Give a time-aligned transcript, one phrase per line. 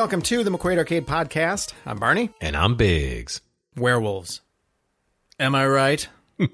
[0.00, 1.74] Welcome to the McQuaid Arcade Podcast.
[1.84, 2.30] I'm Barney.
[2.40, 3.42] And I'm Biggs.
[3.76, 4.40] Werewolves.
[5.38, 6.08] Am I right?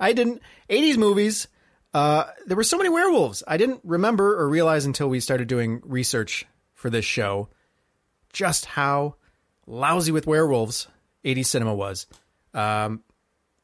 [0.00, 0.40] I didn't.
[0.70, 1.46] 80s movies,
[1.92, 3.42] uh, there were so many werewolves.
[3.46, 7.50] I didn't remember or realize until we started doing research for this show
[8.32, 9.16] just how
[9.66, 10.88] lousy with werewolves
[11.22, 12.06] 80s cinema was.
[12.54, 13.04] Um,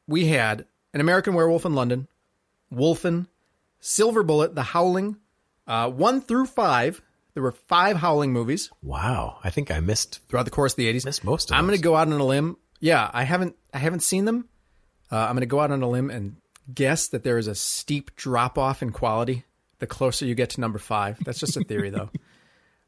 [0.07, 2.07] we had An American Werewolf in London,
[2.71, 3.25] Wolfen,
[3.79, 5.17] Silver Bullet, The Howling,
[5.65, 7.01] uh, one through five.
[7.35, 9.37] There were five Howling movies Wow.
[9.43, 11.05] I think I missed throughout the course of the 80s.
[11.05, 12.57] missed most of I'm going to go out on a limb.
[12.79, 14.49] Yeah, I haven't I haven't seen them.
[15.11, 16.37] Uh, I'm going to go out on a limb and
[16.73, 19.45] guess that there is a steep drop off in quality
[19.79, 21.17] the closer you get to number five.
[21.23, 22.09] That's just a theory, though.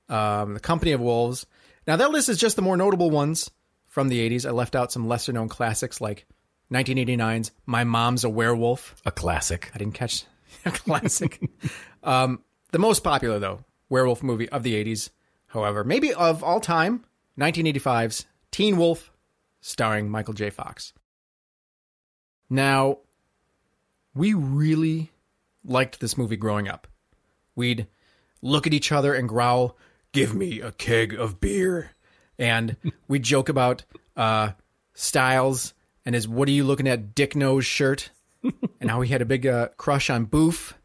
[0.10, 1.46] Um, the Company of Wolves.
[1.86, 3.52] Now that list is just the more notable ones
[3.88, 4.48] from the 80s.
[4.48, 6.26] I left out some lesser known classics like
[6.72, 8.96] 1989's My Mom's a Werewolf.
[9.06, 9.70] a classic.
[9.76, 10.24] I didn't catch
[10.66, 11.42] a classic.
[12.04, 15.10] um, the most popular, though, werewolf movie of the 80s,
[15.48, 17.06] however, maybe of all time,
[17.40, 19.12] 1985's Teen Wolf,
[19.62, 20.50] starring Michael J.
[20.50, 20.94] Fox.
[22.50, 23.00] Now,
[24.14, 25.12] we really
[25.64, 26.88] liked this movie growing up.
[27.56, 27.88] We'd
[28.42, 29.78] look at each other and growl,
[30.14, 31.92] Give me a keg of beer.
[32.40, 32.78] And
[33.08, 33.84] we'd joke about
[34.16, 34.52] uh,
[34.94, 35.74] Stiles
[36.06, 38.10] and his What Are You Looking At Dick Nose shirt
[38.80, 40.77] and how he had a big uh, crush on Boof.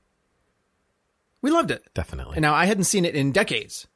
[1.43, 1.85] We loved it.
[1.93, 2.37] Definitely.
[2.37, 3.87] And now I hadn't seen it in decades.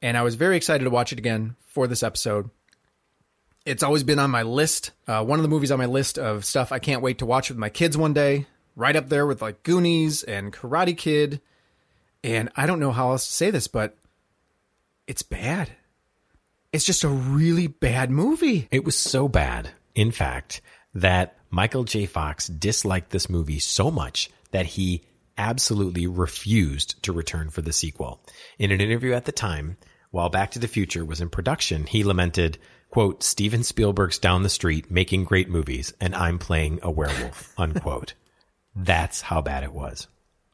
[0.00, 2.50] And I was very excited to watch it again for this episode.
[3.66, 4.92] It's always been on my list.
[5.06, 7.48] Uh, one of the movies on my list of stuff I can't wait to watch
[7.48, 8.46] with my kids one day.
[8.76, 11.40] Right up there with like Goonies and Karate Kid.
[12.22, 13.96] And I don't know how else to say this, but
[15.06, 15.70] it's bad.
[16.72, 18.68] It's just a really bad movie.
[18.70, 20.60] It was so bad, in fact,
[20.94, 22.06] that Michael J.
[22.06, 25.02] Fox disliked this movie so much that he
[25.38, 28.20] absolutely refused to return for the sequel.
[28.58, 29.76] In an interview at the time,
[30.10, 32.58] while Back to the Future was in production, he lamented,
[32.90, 38.14] quote, Steven Spielberg's down the street making great movies and I'm playing a werewolf, unquote.
[38.74, 40.08] That's how bad it was.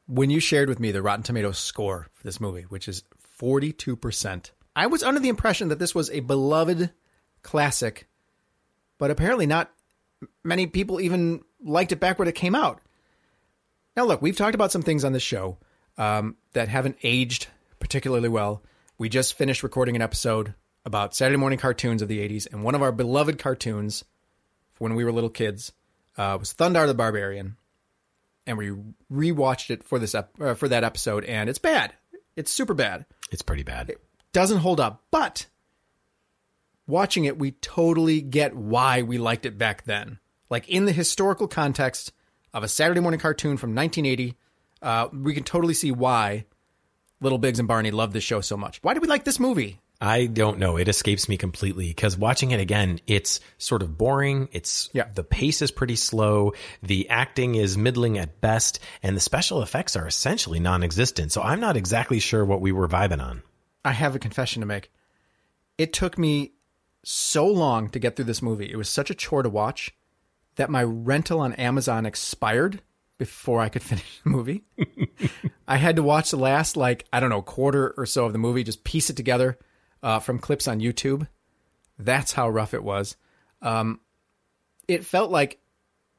[0.06, 3.02] when you shared with me the Rotten Tomatoes score for this movie, which is
[3.40, 6.90] 42%, I was under the impression that this was a beloved
[7.42, 8.06] classic,
[8.98, 9.70] but apparently not
[10.42, 12.80] many people even liked it back when it came out.
[13.96, 15.58] Now, look, we've talked about some things on this show
[15.98, 17.46] um, that haven't aged
[17.78, 18.62] particularly well.
[18.98, 22.74] We just finished recording an episode about Saturday morning cartoons of the 80s, and one
[22.74, 24.04] of our beloved cartoons
[24.78, 25.72] when we were little kids
[26.16, 27.56] uh, was Thundarr the Barbarian
[28.46, 28.72] and we
[29.12, 31.94] rewatched it for this ep- uh, for that episode, and it's bad.
[32.36, 33.06] It's super bad.
[33.30, 33.90] It's pretty bad.
[33.90, 34.00] It
[34.32, 35.04] doesn't hold up.
[35.10, 35.46] But
[36.86, 40.18] watching it, we totally get why we liked it back then.
[40.50, 42.12] Like in the historical context
[42.54, 44.34] of a Saturday morning cartoon from 1980,
[44.80, 46.46] uh, we can totally see why
[47.20, 48.82] Little Biggs and Barney loved this show so much.
[48.82, 49.80] Why do we like this movie?
[50.00, 50.76] I don't know.
[50.76, 54.48] It escapes me completely because watching it again, it's sort of boring.
[54.52, 55.08] It's Yeah.
[55.14, 56.52] the pace is pretty slow.
[56.82, 61.32] The acting is middling at best, and the special effects are essentially non-existent.
[61.32, 63.42] So I'm not exactly sure what we were vibing on.
[63.84, 64.90] I have a confession to make.
[65.78, 66.52] It took me
[67.04, 68.70] so long to get through this movie.
[68.70, 69.94] It was such a chore to watch
[70.56, 72.80] that my rental on Amazon expired
[73.18, 74.64] before I could finish the movie.
[75.66, 78.38] I had to watch the last, like, I don't know, quarter or so of the
[78.38, 79.58] movie, just piece it together
[80.02, 81.26] uh, from clips on YouTube.
[81.98, 83.16] That's how rough it was.
[83.62, 84.00] Um,
[84.88, 85.58] it felt like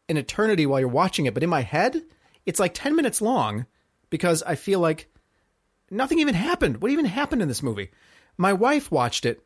[0.09, 2.01] an eternity while you're watching it, but in my head,
[2.45, 3.65] it's like 10 minutes long
[4.09, 5.07] because I feel like
[5.89, 6.81] nothing even happened.
[6.81, 7.91] What even happened in this movie?
[8.37, 9.43] My wife watched it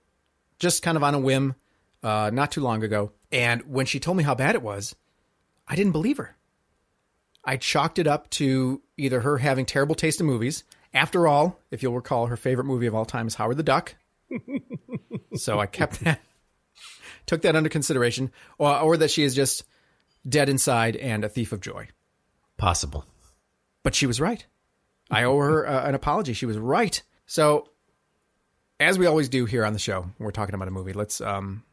[0.60, 1.56] just kind of on a whim
[2.04, 3.12] uh, not too long ago.
[3.32, 4.96] And when she told me how bad it was,
[5.68, 6.36] I didn't believe her.
[7.44, 10.64] I chalked it up to either her having terrible taste in movies.
[10.94, 13.96] After all, if you'll recall, her favorite movie of all time is Howard the Duck.
[15.36, 16.20] so I kept that,
[17.26, 19.64] took that under consideration, or, or that she is just
[20.28, 21.88] dead inside and a thief of joy.
[22.58, 23.06] Possible.
[23.84, 24.46] But she was right.
[25.10, 26.34] I owe her uh, an apology.
[26.34, 27.02] She was right.
[27.26, 27.70] So,
[28.80, 31.22] as we always do here on the show, when we're talking about a movie, let's
[31.22, 31.64] um,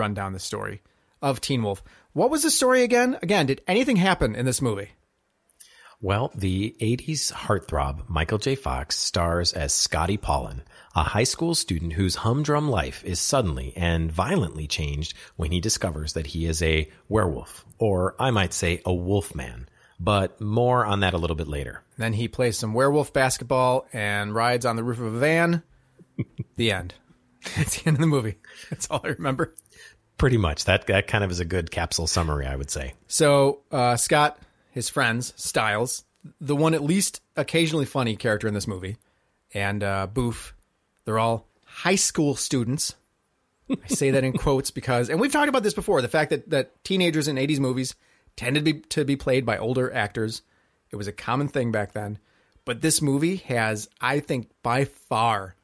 [0.00, 0.80] run down the story
[1.20, 1.84] of Teen Wolf.
[2.14, 3.18] What was the story again?
[3.22, 4.92] Again, did anything happen in this movie?
[6.00, 8.54] Well, the 80s heartthrob Michael J.
[8.54, 10.62] Fox stars as Scotty Paulin,
[10.96, 16.14] a high school student whose humdrum life is suddenly and violently changed when he discovers
[16.14, 19.68] that he is a werewolf, or I might say a wolf man.
[20.00, 21.82] But more on that a little bit later.
[21.98, 25.62] Then he plays some werewolf basketball and rides on the roof of a van.
[26.56, 26.94] the end.
[27.58, 28.36] That's the end of the movie.
[28.70, 29.54] That's all I remember.
[30.20, 30.66] Pretty much.
[30.66, 32.92] That, that kind of is a good capsule summary, I would say.
[33.08, 34.38] So uh, Scott,
[34.70, 36.04] his friends, Stiles,
[36.42, 38.98] the one at least occasionally funny character in this movie,
[39.54, 40.54] and uh, Boof.
[41.06, 42.96] They're all high school students.
[43.70, 46.50] I say that in quotes because, and we've talked about this before, the fact that,
[46.50, 47.94] that teenagers in 80s movies
[48.36, 50.42] tended to be, to be played by older actors.
[50.90, 52.18] It was a common thing back then.
[52.66, 55.54] But this movie has, I think, by far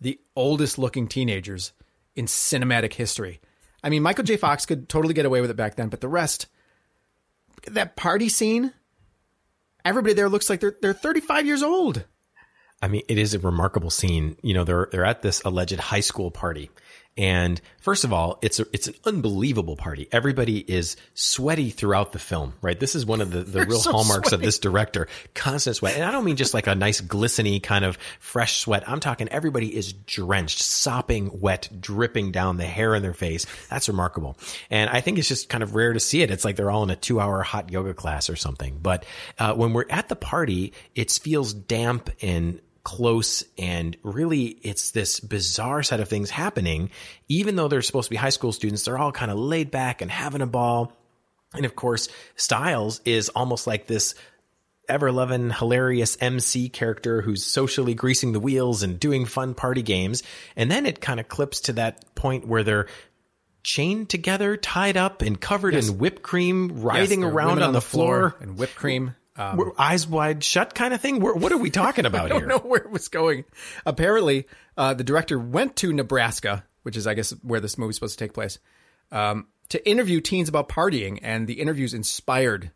[0.00, 1.72] the oldest looking teenagers
[2.16, 3.42] in cinematic history.
[3.82, 4.36] I mean, Michael J.
[4.36, 6.46] Fox could totally get away with it back then, but the rest,
[7.66, 8.72] that party scene,
[9.84, 12.04] everybody there looks like they're they're 35 years old.
[12.80, 14.36] I mean, it is a remarkable scene.
[14.42, 16.70] You know, they're they're at this alleged high school party,
[17.18, 20.08] and first of all, it's a, it's an unbelievable party.
[20.12, 22.78] Everybody is sweaty throughout the film, right?
[22.78, 25.08] This is one of the, the real so hallmarks of this director.
[25.34, 25.96] Constant sweat.
[25.96, 28.88] And I don't mean just like a nice glistening kind of fresh sweat.
[28.88, 33.46] I'm talking everybody is drenched, sopping wet, dripping down the hair in their face.
[33.68, 34.38] That's remarkable.
[34.70, 36.30] And I think it's just kind of rare to see it.
[36.30, 38.78] It's like they're all in a two hour hot yoga class or something.
[38.80, 39.04] But
[39.40, 45.20] uh, when we're at the party, it feels damp and close and really it's this
[45.20, 46.88] bizarre set of things happening.
[47.28, 50.00] Even though they're supposed to be high school students they're all kind of laid back
[50.00, 50.94] and having a ball.
[51.52, 54.14] And of course stiles is almost like this
[54.88, 60.22] ever loving hilarious mc character who's socially greasing the wheels and doing fun party games.
[60.56, 62.86] And then it kind of clips to that point where they're
[63.62, 67.82] chained together tied up and covered in whipped cream riding Yes, around women on, the
[67.82, 69.14] floor, and whipped cream.
[69.38, 71.20] Um, We're eyes wide shut kind of thing.
[71.20, 72.36] What what are we talking about here?
[72.36, 72.48] I don't here?
[72.48, 73.44] know where it was going.
[73.86, 74.46] Apparently,
[74.76, 78.24] uh, the director went to Nebraska, which is, I guess, where this movie's supposed to
[78.24, 78.58] take place,
[79.12, 82.72] um, to interview teens about partying, and the interviews inspired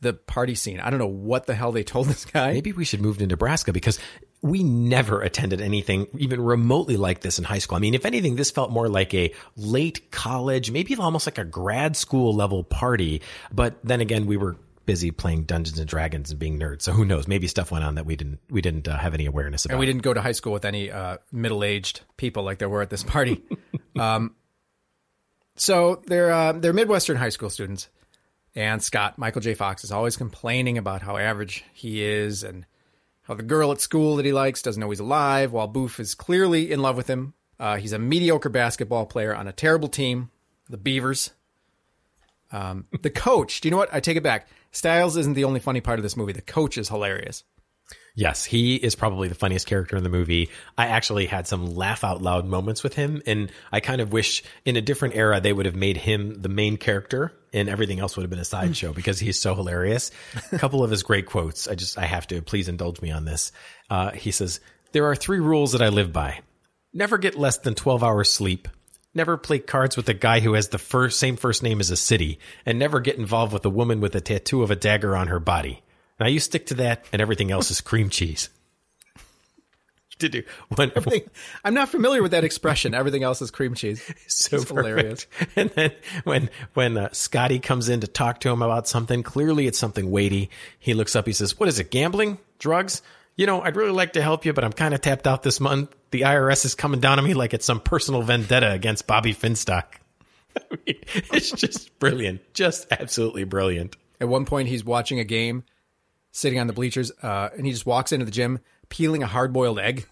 [0.00, 0.80] the party scene.
[0.80, 2.52] I don't know what the hell they told this guy.
[2.52, 3.98] Maybe we should move to Nebraska because
[4.42, 7.76] we never attended anything even remotely like this in high school.
[7.76, 11.44] I mean, if anything, this felt more like a late college, maybe almost like a
[11.44, 13.22] grad school level party.
[13.50, 14.56] But then again, we were
[14.86, 16.82] busy playing Dungeons and Dragons and being nerds.
[16.82, 17.28] So who knows?
[17.28, 19.74] Maybe stuff went on that we didn't we didn't uh, have any awareness about.
[19.74, 22.82] And we didn't go to high school with any uh, middle-aged people like there were
[22.82, 23.42] at this party.
[23.98, 24.34] um,
[25.56, 27.88] so they're uh, they're Midwestern high school students,
[28.54, 29.54] and Scott Michael J.
[29.54, 32.64] Fox is always complaining about how average he is and
[33.22, 36.14] how the girl at school that he likes doesn't know he's alive, while Boof is
[36.14, 37.34] clearly in love with him.
[37.58, 40.30] Uh, he's a mediocre basketball player on a terrible team,
[40.68, 41.30] the Beavers.
[42.52, 43.92] Um, the coach, do you know what?
[43.92, 44.46] I take it back.
[44.76, 46.34] Styles isn't the only funny part of this movie.
[46.34, 47.44] The coach is hilarious.
[48.14, 50.50] Yes, he is probably the funniest character in the movie.
[50.76, 54.42] I actually had some laugh out loud moments with him, and I kind of wish
[54.66, 58.16] in a different era they would have made him the main character, and everything else
[58.16, 60.10] would have been a sideshow because he's so hilarious.
[60.52, 61.66] A couple of his great quotes.
[61.66, 63.52] I just I have to please indulge me on this.
[63.88, 64.60] Uh, he says,
[64.92, 66.40] "There are three rules that I live by:
[66.92, 68.68] never get less than twelve hours sleep."
[69.16, 71.96] Never play cards with a guy who has the first same first name as a
[71.96, 75.28] city, and never get involved with a woman with a tattoo of a dagger on
[75.28, 75.82] her body.
[76.20, 78.50] Now you stick to that, and everything else is cream cheese.
[80.18, 80.44] Did you?
[80.74, 80.92] When,
[81.64, 82.92] I'm not familiar with that expression.
[82.92, 84.02] Everything else is cream cheese.
[84.26, 85.26] so It's hilarious.
[85.56, 85.92] And then
[86.24, 90.10] when when uh, Scotty comes in to talk to him about something, clearly it's something
[90.10, 90.50] weighty.
[90.78, 91.26] He looks up.
[91.26, 91.90] He says, "What is it?
[91.90, 92.36] Gambling?
[92.58, 93.00] Drugs?"
[93.34, 95.58] You know, I'd really like to help you, but I'm kind of tapped out this
[95.58, 95.94] month.
[96.16, 99.84] The IRS is coming down on me like it's some personal vendetta against Bobby Finstock.
[100.56, 100.96] I mean,
[101.30, 103.96] it's just brilliant, just absolutely brilliant.
[104.18, 105.64] At one point, he's watching a game,
[106.32, 109.78] sitting on the bleachers, uh, and he just walks into the gym, peeling a hard-boiled
[109.78, 110.06] egg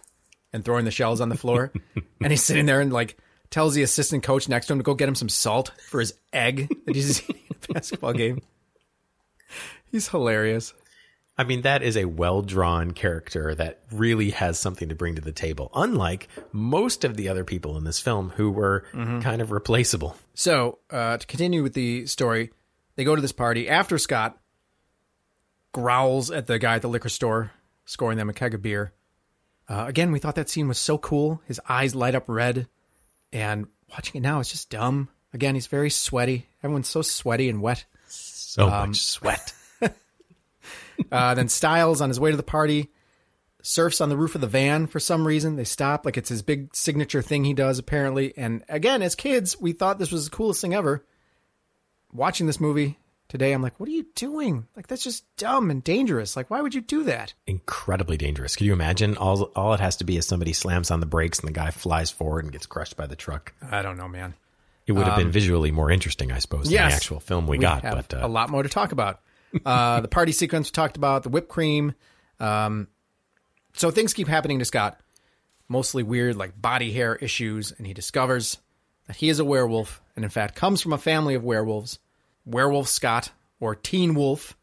[0.52, 1.72] and throwing the shells on the floor.
[2.20, 3.16] and he's sitting there and like
[3.48, 6.12] tells the assistant coach next to him to go get him some salt for his
[6.34, 8.42] egg that he's eating at a basketball game.
[9.90, 10.74] He's hilarious.
[11.36, 15.20] I mean, that is a well drawn character that really has something to bring to
[15.20, 19.50] the table, unlike most of the other people in this film who were kind of
[19.50, 20.16] replaceable.
[20.34, 22.52] So, uh, to continue with the story,
[22.94, 24.38] they go to this party after Scott
[25.72, 27.50] growls at the guy at the liquor store,
[27.84, 28.92] scoring them a keg of beer.
[29.68, 31.42] Uh, again, we thought that scene was so cool.
[31.46, 32.68] His eyes light up red,
[33.32, 35.08] and watching it now, it's just dumb.
[35.32, 36.46] Again, he's very sweaty.
[36.62, 37.86] Everyone's so sweaty and wet.
[38.06, 39.52] So much sweat.
[41.10, 42.90] Uh, then Stiles, on his way to the party,
[43.62, 45.56] surfs on the roof of the van for some reason.
[45.56, 48.34] They stop, like it's his big signature thing he does, apparently.
[48.36, 51.04] And again, as kids, we thought this was the coolest thing ever.
[52.12, 52.98] Watching this movie
[53.28, 54.66] today, I'm like, what are you doing?
[54.76, 56.36] Like, that's just dumb and dangerous.
[56.36, 57.34] Like, why would you do that?
[57.46, 58.54] Incredibly dangerous.
[58.54, 59.16] Can you imagine?
[59.16, 61.70] All, all it has to be is somebody slams on the brakes and the guy
[61.70, 63.52] flies forward and gets crushed by the truck.
[63.68, 64.34] I don't know, man.
[64.86, 67.82] It would have been visually more interesting, I suppose, than the actual film we, got.
[67.84, 69.20] have But uh, a lot more to talk about.
[69.64, 71.94] Uh, the party sequence we talked about, the whipped cream.
[72.40, 72.88] Um,
[73.74, 75.00] so things keep happening to Scott,
[75.68, 78.58] mostly weird, like body hair issues, and he discovers
[79.06, 81.98] that he is a werewolf, and in fact comes from a family of werewolves.
[82.46, 83.30] Werewolf Scott,
[83.60, 84.56] or Teen Wolf,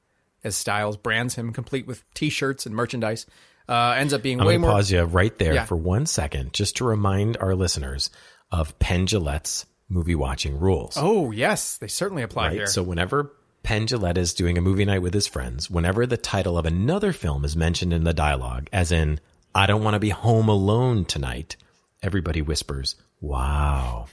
[0.43, 3.25] as Stiles brands him complete with T-shirts and merchandise.
[3.69, 4.71] Uh, ends up being I'm way more.
[4.71, 5.65] pause you right there Yeah.
[5.65, 8.09] for one second just to remind our listeners
[8.51, 10.95] of Penn Jillette's movie watching rules.
[10.97, 12.53] Oh yes, they certainly apply right?
[12.53, 12.67] here.
[12.67, 13.31] So whenever
[13.63, 17.13] Penn Jillette is doing a movie night with his friends, whenever the title of another
[17.13, 19.19] film is mentioned in the dialogue, as in,
[19.53, 21.57] I don't want to be home alone tonight,
[22.01, 24.07] everybody whispers, wow.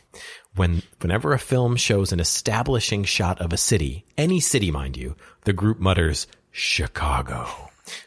[0.54, 5.16] When, whenever a film shows an establishing shot of a city, any city, mind you,
[5.44, 7.46] the group mutters, Chicago.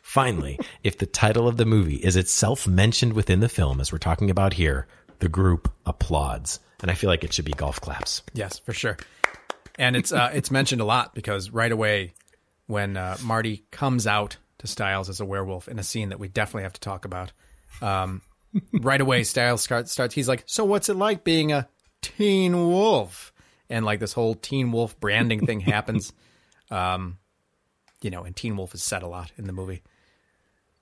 [0.01, 3.97] Finally, if the title of the movie is itself mentioned within the film, as we're
[3.97, 4.87] talking about here,
[5.19, 6.59] the group applauds.
[6.81, 8.21] And I feel like it should be golf claps.
[8.33, 8.97] Yes, for sure.
[9.81, 12.13] And it's uh, it's mentioned a lot because right away,
[12.67, 16.27] when uh, Marty comes out to Stiles as a werewolf in a scene that we
[16.27, 17.31] definitely have to talk about,
[17.81, 18.21] um,
[18.73, 20.13] right away Stiles starts, starts.
[20.13, 21.67] He's like, "So what's it like being a
[22.01, 23.33] teen wolf?"
[23.69, 26.13] And like this whole teen wolf branding thing happens.
[26.69, 27.17] Um,
[28.01, 29.81] you know, and Teen Wolf is said a lot in the movie.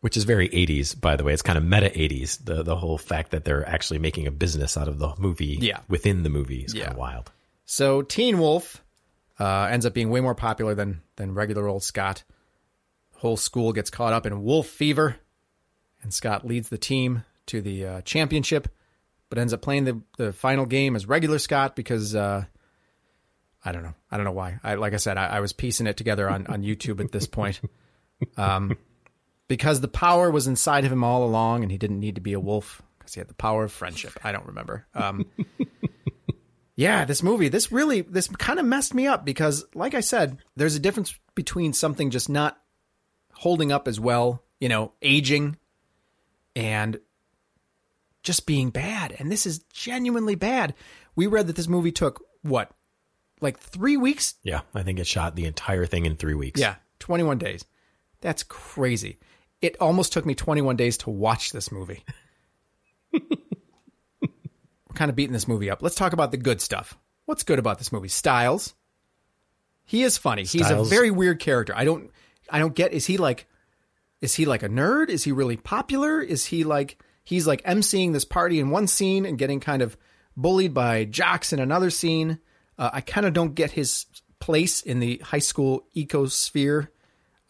[0.02, 2.98] which is very 80s by the way it's kind of meta 80s the the whole
[2.98, 5.80] fact that they're actually making a business out of the movie Yeah.
[5.90, 7.32] within the movie is kind of wild
[7.66, 8.82] So Teen Wolf
[9.40, 12.24] uh, ends up being way more popular than than regular old Scott.
[13.18, 15.18] Whole school gets caught up in wolf fever,
[16.02, 18.68] and Scott leads the team to the uh, championship,
[19.30, 22.46] but ends up playing the the final game as regular Scott because uh,
[23.64, 24.60] I don't know, I don't know why.
[24.64, 27.28] I like I said, I, I was piecing it together on on YouTube at this
[27.28, 27.60] point.
[28.36, 28.78] Um,
[29.48, 32.34] because the power was inside of him all along, and he didn't need to be
[32.34, 34.18] a wolf because he had the power of friendship.
[34.24, 34.86] I don't remember.
[34.94, 35.26] Um,
[36.80, 40.38] yeah, this movie, this really, this kind of messed me up because, like I said,
[40.56, 42.58] there's a difference between something just not
[43.34, 45.58] holding up as well, you know, aging,
[46.56, 46.98] and
[48.24, 49.14] just being bad.
[49.20, 50.74] And this is genuinely bad.
[51.18, 52.72] We read that this movie took what,
[53.42, 54.36] like three weeks?
[54.44, 57.66] yeah i think it shot the entire thing in three weeks Yeah, 21 days.
[58.22, 59.20] That's crazy.
[59.62, 62.06] It almost took me 21 days to watch this movie.
[65.00, 65.82] Kind of beating this movie up.
[65.82, 66.98] Let's talk about the good stuff.
[67.24, 68.10] What's good about this movie?
[68.10, 68.76] Stiles.
[69.86, 70.44] He is funny.
[70.44, 71.74] He's a very weird character.
[71.74, 72.12] I don't
[72.50, 73.48] I don't get is he like
[74.20, 75.08] is he like a nerd?
[75.08, 76.20] Is he really popular?
[76.20, 79.96] Is he like he's like emceeing this party in one scene and getting kind of
[80.36, 82.40] bullied by jocks in another scene?
[82.78, 84.06] Uh, I kind of don't get his
[84.42, 86.90] place in the high school ecosphere.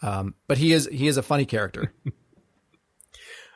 [0.03, 1.95] Um, but he is he is a funny character.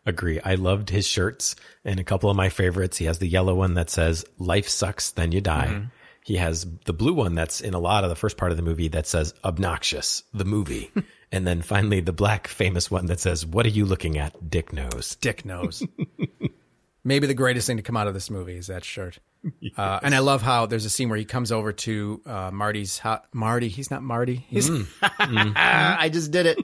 [0.06, 1.56] agree i loved his shirts
[1.86, 5.12] and a couple of my favorites he has the yellow one that says life sucks
[5.12, 5.86] then you die Mm-hmm.
[6.26, 8.64] he has the blue one that's in a lot of the first part of the
[8.64, 10.92] movie that says obnoxious the movie
[11.32, 14.74] and then finally the black famous one that says what are you looking at dick
[14.74, 15.84] nose Dick Nose.
[17.06, 19.20] Maybe the greatest thing to come out of this movie is that shirt.
[19.76, 22.98] Uh, and I love how there's a scene where he comes over to uh, Marty's
[23.00, 23.68] ho- Marty.
[23.68, 24.46] He's not Marty.
[24.48, 24.70] He's
[25.02, 26.58] I just did it.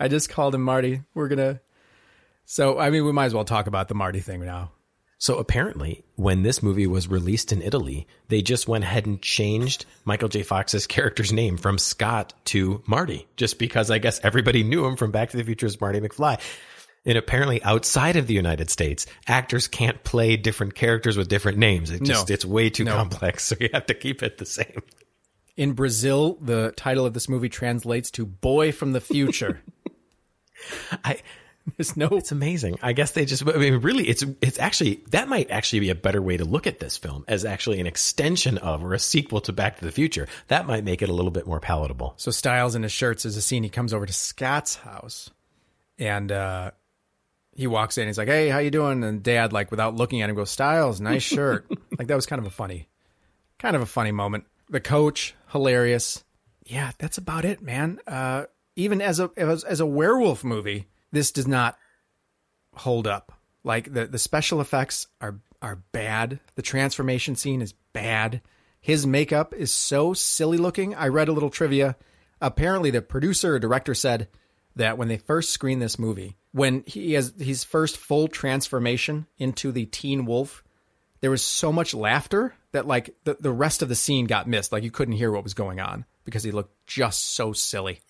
[0.00, 1.02] I just called him Marty.
[1.14, 1.60] We're gonna.
[2.46, 4.72] So I mean, we might as well talk about the Marty thing now.
[5.18, 9.86] So apparently, when this movie was released in Italy, they just went ahead and changed
[10.04, 10.42] Michael J.
[10.42, 15.10] Fox's character's name from Scott to Marty, just because I guess everybody knew him from
[15.12, 16.38] Back to the Future as Marty McFly.
[17.06, 21.90] And apparently, outside of the United States, actors can't play different characters with different names.
[21.90, 22.34] It just No.
[22.34, 22.94] it's way too No.
[22.96, 24.82] complex, so you have to keep it the same.
[25.56, 29.62] In Brazil, the title of this movie translates to "Boy from the Future."
[31.04, 31.20] I
[31.76, 32.78] There's no It's amazing.
[32.82, 33.46] I guess they just.
[33.46, 36.66] I mean, really, it's it's actually that might actually be a better way to look
[36.66, 39.92] at this film as actually an extension of or a sequel to Back to the
[39.92, 40.28] Future.
[40.48, 42.14] That might make it a little bit more palatable.
[42.16, 43.62] So Stiles in his shirts is a scene.
[43.62, 45.30] He comes over to Scott's house,
[45.98, 46.70] and uh,
[47.52, 48.06] he walks in.
[48.06, 51.00] He's like, "Hey, how you doing?" And Dad, like without looking at him, goes, "Stiles,
[51.00, 51.66] nice shirt."
[51.98, 52.88] like that was kind of a funny,
[53.58, 54.44] kind of a funny moment.
[54.70, 56.22] The coach, hilarious.
[56.64, 57.98] Yeah, that's about it, man.
[58.06, 58.44] Uh,
[58.76, 61.76] even as a as, as a werewolf movie, this does not
[62.74, 63.32] hold up.
[63.64, 66.40] Like the the special effects are are bad.
[66.54, 68.42] The transformation scene is bad.
[68.80, 70.94] His makeup is so silly looking.
[70.94, 71.96] I read a little trivia.
[72.40, 74.28] Apparently, the producer or director said
[74.76, 79.72] that when they first screened this movie, when he has his first full transformation into
[79.72, 80.62] the Teen Wolf,
[81.20, 84.70] there was so much laughter that like the, the rest of the scene got missed.
[84.70, 88.00] Like you couldn't hear what was going on because he looked just so silly.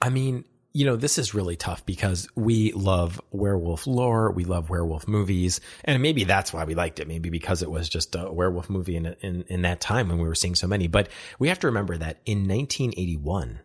[0.00, 0.44] I mean,
[0.78, 5.60] you know, this is really tough because we love werewolf lore, we love werewolf movies,
[5.82, 7.08] and maybe that's why we liked it.
[7.08, 10.28] Maybe because it was just a werewolf movie in in, in that time when we
[10.28, 10.86] were seeing so many.
[10.86, 11.08] But
[11.40, 13.58] we have to remember that in 1981,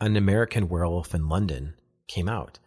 [0.00, 1.74] an American Werewolf in London
[2.08, 2.58] came out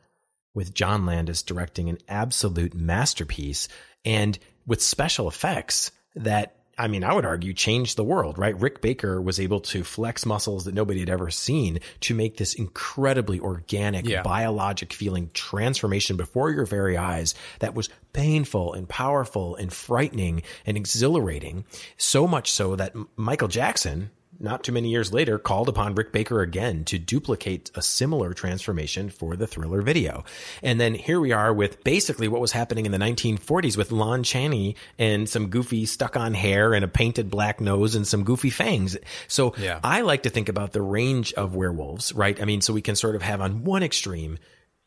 [0.53, 3.67] with John Landis directing an absolute masterpiece
[4.05, 8.59] and with special effects that I mean, I would argue changed the world, right?
[8.59, 12.53] Rick Baker was able to flex muscles that nobody had ever seen to make this
[12.53, 14.21] incredibly organic, Yeah.
[14.23, 20.75] biologic feeling transformation before your very eyes that was painful and powerful and frightening and
[20.75, 21.63] exhilarating.
[21.97, 26.41] So much so that Michael Jackson, not too many years later, called upon Rick Baker
[26.41, 30.23] again to duplicate a similar transformation for the thriller video.
[30.61, 34.23] And then here we are with basically what was happening in the 1940s with Lon
[34.23, 38.49] Chaney and some goofy stuck on hair and a painted black nose and some goofy
[38.49, 38.97] fangs.
[39.27, 39.79] So Yeah.
[39.83, 42.39] I like to think about the range of werewolves, right?
[42.41, 44.37] I mean, so we can sort of have on one extreme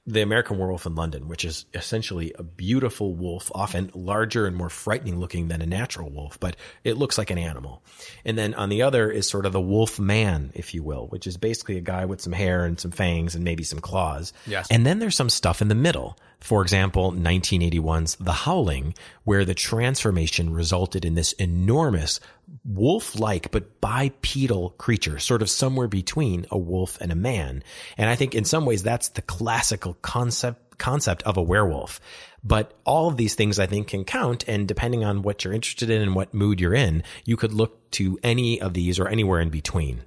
[0.08, 4.70] the American Werewolf in London, which is essentially a beautiful wolf, often larger and more
[4.70, 7.82] frightening looking than a natural wolf, but it looks like an animal.
[8.24, 11.26] And then on the other is sort of the wolf man, if you will, which
[11.26, 14.32] is basically a guy with some hair and some fangs and maybe some claws.
[14.46, 14.66] Yes.
[14.70, 16.18] And then there's some stuff in the middle.
[16.40, 22.18] For example, 1981's The Howling, where the transformation resulted in this enormous
[22.64, 27.62] wolf-like but bipedal creature, sort of somewhere between a wolf and a man.
[27.96, 32.00] And I think in some ways that's the classical concept concept of a werewolf.
[32.44, 35.90] But all of these things I think can count and depending on what you're interested
[35.90, 39.40] in and what mood you're in, you could look to any of these or anywhere
[39.40, 40.02] in between.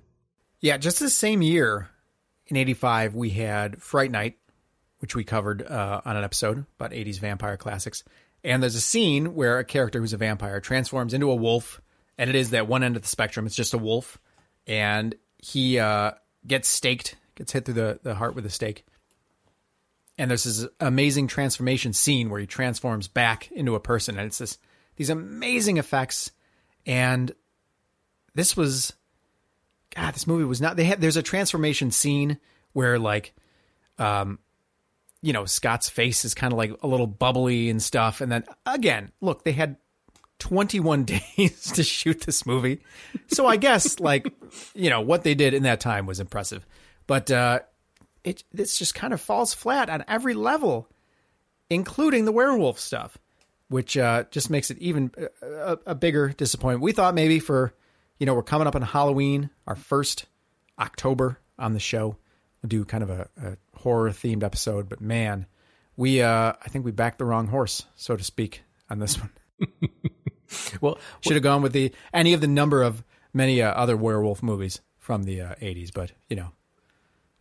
[0.62, 1.90] Yeah, just the same year
[2.48, 4.38] in 85, we had Fright Night,
[5.00, 8.04] which we covered uh, on an episode about 80s vampire classics.
[8.44, 11.82] And there's a scene where a character who's a vampire transforms into a wolf,
[12.22, 13.48] and it is that one end of the spectrum.
[13.48, 14.20] It's just a wolf,
[14.68, 16.12] and he uh,
[16.46, 18.86] gets staked, gets hit through the, the heart with a stake.
[20.20, 24.38] And there's this amazing transformation scene where he transforms back into a person, and it's
[24.38, 24.60] this
[24.98, 26.30] these amazing effects.
[26.86, 27.32] And
[28.36, 28.94] this was
[29.96, 30.76] God, this movie was not.
[30.76, 32.38] They had there's a transformation scene
[32.74, 33.34] where like,
[33.98, 34.38] um,
[35.24, 38.44] you know, Scott's face is kind of like a little bubbly and stuff, and then
[38.68, 39.78] again, look, they had
[40.42, 41.04] 21
[41.38, 42.80] days to shoot this movie,
[43.28, 44.34] so I guess like,
[44.74, 46.66] you know, what they did in that time was impressive,
[47.08, 47.60] but uh,
[48.24, 50.88] it this just kind of falls flat on every level,
[51.70, 53.18] including the werewolf stuff,
[53.70, 56.84] which uh, just makes it even a, a, a bigger disappointment.
[56.84, 57.74] We thought maybe for
[58.22, 60.26] you know, we're coming up on Halloween, our first
[60.78, 62.18] October on the show.
[62.62, 65.48] We'll do kind of a, a horror themed episode, but man,
[65.98, 69.32] we uh I think we backed the wrong horse, so to speak, on this one.
[70.82, 74.42] Well, Should have gone with the any of the number of many uh, other werewolf
[74.44, 76.52] movies from the uh, 80s, but you know,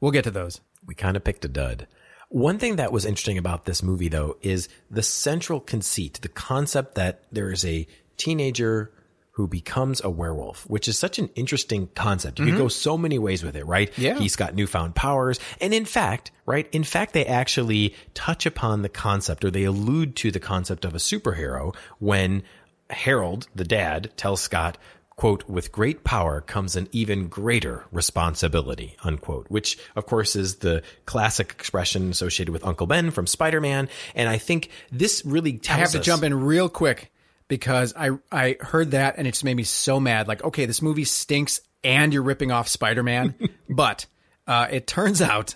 [0.01, 0.61] we'll get to those.
[0.87, 1.87] we kind of picked a dud.
[2.29, 6.95] One thing that was interesting about this movie, though, is the central conceit, the concept
[6.95, 8.93] that there is a teenager
[9.33, 12.39] who becomes a werewolf, which is such an interesting concept.
[12.39, 13.91] You could go so many ways with it, right?
[13.97, 14.19] Yeah.
[14.19, 15.41] He's got newfound powers.
[15.61, 16.69] And in fact, right?
[16.73, 20.95] In fact, they actually touch upon the concept or they allude to the concept of
[20.95, 22.43] a superhero when
[22.91, 24.77] Harold, the dad, tells Scott,
[25.17, 30.83] quote, with great power comes an even greater responsibility, unquote, which of course is the
[31.07, 33.89] classic expression associated with Uncle Ben from Spider-Man.
[34.15, 37.13] And I think this really tells I have to us- jump in real quick
[37.49, 40.29] because I I heard that and it just made me so mad.
[40.29, 43.35] Like, okay, this movie stinks and you're ripping off Spider Man,
[43.69, 44.07] but
[44.47, 45.55] uh, it turns out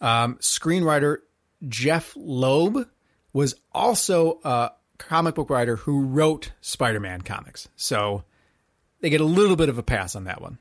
[0.00, 1.18] um, screenwriter
[1.68, 2.88] Jeph Loeb
[3.32, 4.70] was also a
[5.08, 8.24] comic book writer who wrote Spider Man comics, so
[9.00, 10.58] they get a little bit of a pass on that one.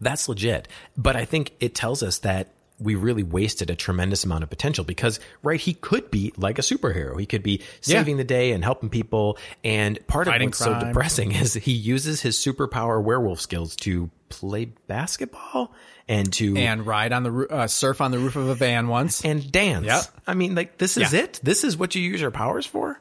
[0.00, 0.68] That's legit.
[0.96, 2.48] But I think it tells us that
[2.80, 6.62] we really wasted a tremendous amount of potential because, right, he could be like a
[6.62, 7.18] superhero.
[7.18, 9.36] He could be saving the day and helping people.
[9.64, 14.08] And part Fighting of what's so depressing is he uses his superpower werewolf skills to
[14.28, 15.74] play basketball
[16.06, 19.24] and to And ride on the uh, surf on the roof of a van once.
[19.24, 19.86] and dance.
[19.86, 20.04] Yep.
[20.28, 21.22] I mean, like this is Yeah.
[21.22, 21.40] it.
[21.42, 23.00] This is what you use your powers for.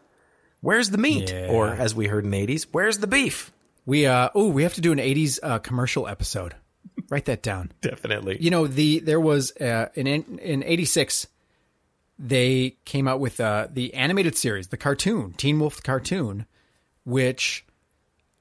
[0.62, 1.32] Where's the meat?
[1.32, 1.48] Yeah.
[1.50, 3.52] Or as we heard in the eighties, where's the beef?
[3.86, 6.56] We uh oh, we have to do an '80s uh, commercial episode.
[7.10, 7.72] Write that down.
[7.82, 8.38] Definitely.
[8.41, 11.28] you know the there was uh, in in 86
[12.20, 16.48] they came out with uh, the animated series the cartoon teen wolf cartoon
[17.06, 17.63] which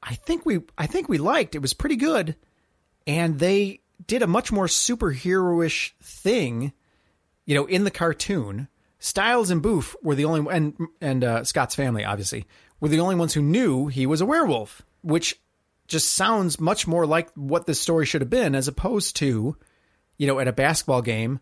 [0.02, 2.34] i think we i think we liked it was pretty good
[3.06, 6.72] and they did a much more superheroish thing
[7.44, 8.66] you know in the cartoon
[9.06, 12.46] stiles and boof were the only and and uh, scott's family obviously
[12.80, 15.40] were the only ones who knew he was a werewolf which
[15.86, 19.56] just sounds much more like what this story should have been as opposed to
[20.18, 21.40] you know, at a basketball game,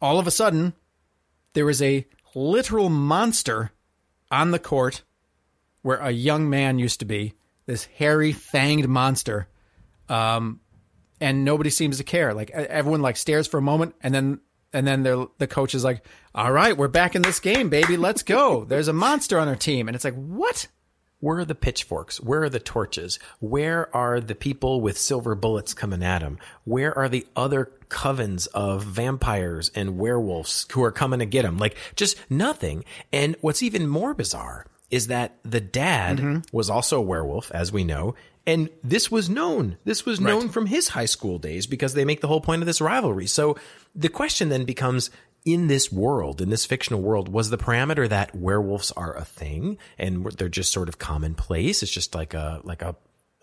[0.00, 0.74] all of a sudden
[1.52, 3.72] there was a literal monster
[4.30, 5.02] on the court
[5.82, 7.34] where a young man used to be,
[7.66, 9.48] this hairy, fanged monster.
[10.08, 10.60] Um,
[11.20, 12.34] and nobody seems to care.
[12.34, 14.40] Like everyone like stares for a moment and then
[14.72, 16.04] and then the coach is like,
[16.34, 17.96] "All right, we're back in this game, baby.
[17.96, 20.68] Let's go." There's a monster on our team, and it's like, "What?
[21.20, 22.18] Where are the pitchforks?
[22.18, 23.18] Where are the torches?
[23.40, 26.38] Where are the people with silver bullets coming at him?
[26.64, 31.58] Where are the other covens of vampires and werewolves who are coming to get him?
[31.58, 32.84] Like just nothing.
[33.12, 36.56] And what's even more bizarre is that the dad mm-hmm.
[36.56, 38.14] was also a werewolf, as we know.
[38.50, 39.76] And this was known.
[39.84, 42.66] This was known from his high school days because they make the whole point of
[42.66, 43.28] this rivalry.
[43.28, 43.56] So
[43.94, 45.10] the question then becomes
[45.44, 49.78] in this world, in this fictional world, was the parameter that werewolves are a thing
[49.98, 51.82] and they're just sort of commonplace?
[51.82, 52.96] It's just like a, like a,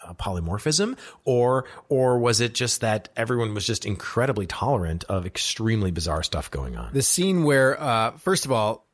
[0.05, 5.89] a polymorphism or or was it just that everyone was just incredibly tolerant of extremely
[5.89, 8.85] bizarre stuff going on The scene where, uh, first of all,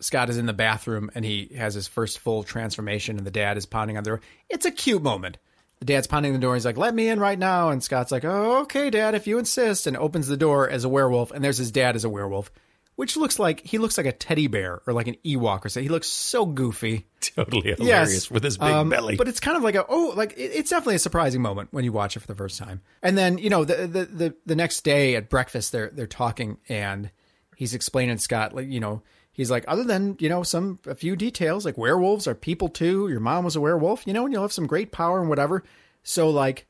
[0.00, 3.56] Scott is in the bathroom and he has his first full transformation, and the dad
[3.56, 4.20] is pounding on the door.
[4.48, 5.38] It's a cute moment.
[5.80, 6.54] The dad's pounding the door.
[6.54, 9.38] He's like, "Let me in right now." And Scott's like, "Oh, okay, Dad, if you
[9.38, 12.50] insist." And opens the door as a werewolf, and there's his dad as a werewolf,
[12.94, 15.82] which looks like he looks like a teddy bear or like an Ewok or something.
[15.82, 17.06] He looks so goofy.
[17.20, 20.32] totally hilarious with his big Um, belly But it's kind of like a oh, like
[20.32, 22.80] it, it's definitely a surprising moment when you watch it for the first time.
[23.02, 26.56] And then you know the the the, the next day at breakfast they're they're talking
[26.70, 27.10] and
[27.54, 29.02] he's explaining Scott like you know
[29.36, 33.08] he's like other than you know some a few details like werewolves are people too.
[33.08, 35.62] Your mom was a werewolf, you know, and you'll have some great power and whatever.
[36.02, 36.66] So like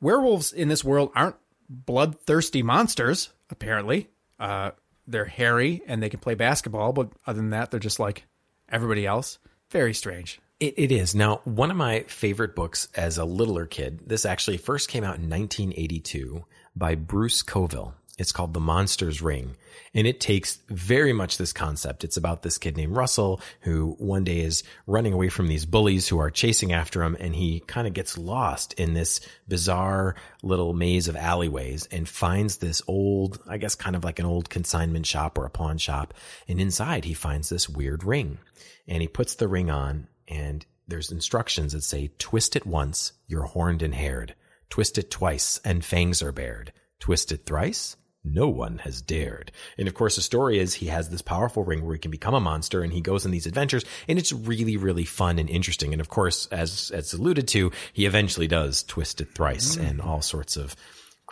[0.00, 1.36] werewolves in this world aren't
[1.68, 4.08] bloodthirsty monsters apparently.
[4.38, 4.70] Uh,
[5.06, 8.24] they're hairy and they can play basketball, but other than that, they're just like
[8.68, 9.38] everybody else.
[9.70, 10.40] Very strange.
[10.60, 11.14] It, it is.
[11.14, 15.16] Now, one of my favorite books as a littler kid, this actually first came out
[15.16, 16.44] in 1982
[16.76, 17.94] by Bruce Coville.
[18.22, 19.56] It's called The Monster's Ring.
[19.92, 22.04] And it takes very much this concept.
[22.04, 26.08] It's about this kid named Russell who one day is running away from these bullies
[26.08, 27.16] who are chasing after him.
[27.20, 32.56] And he kind of gets lost in this bizarre little maze of alleyways and finds
[32.58, 36.14] this old, I guess kind of like an old consignment shop or a pawn shop.
[36.48, 38.38] And inside he finds this weird ring
[38.86, 43.42] and he puts the ring on and there's instructions that say twist it once you're
[43.42, 44.34] horned and haired
[44.70, 49.50] twist it twice and fangs are bared twist it thrice no one has dared.
[49.76, 52.34] And of course, the story is he has this powerful ring where he can become
[52.34, 55.92] a monster and he goes on these adventures and it's really, really fun and interesting.
[55.92, 59.86] And of course, as, as alluded to, he eventually does twist it thrice mm-hmm.
[59.86, 60.76] and all sorts of